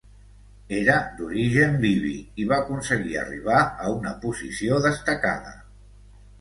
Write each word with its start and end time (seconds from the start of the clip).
Era 0.77 0.95
d'origen 1.19 1.77
libi 1.83 2.15
i 2.45 2.49
va 2.53 2.59
aconseguir 2.63 3.21
arribar 3.27 3.61
a 3.87 3.95
una 4.01 4.17
posició 4.27 4.83
destacada. 4.91 5.57